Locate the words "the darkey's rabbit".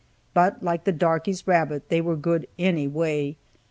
0.85-1.89